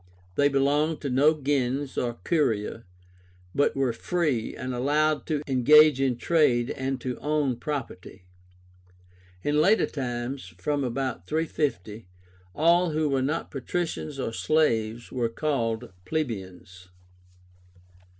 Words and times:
They 0.33 0.49
belonged 0.49 0.99
to 1.01 1.11
no 1.11 1.39
gens 1.39 1.95
or 1.95 2.15
curia, 2.25 2.85
but 3.53 3.75
were 3.75 3.93
free, 3.93 4.55
and 4.55 4.73
allowed 4.73 5.27
to 5.27 5.43
engage 5.45 6.01
in 6.01 6.17
trade 6.17 6.71
and 6.71 6.99
to 7.01 7.19
own 7.19 7.57
property. 7.57 8.25
In 9.43 9.61
later 9.61 9.85
times 9.85 10.55
(from 10.57 10.83
about 10.83 11.27
350) 11.27 12.07
all 12.55 12.89
who 12.89 13.09
were 13.09 13.21
not 13.21 13.51
Patricians 13.51 14.17
or 14.17 14.33
slaves 14.33 15.11
were 15.11 15.29
called 15.29 15.93
Plebeians. 16.05 16.87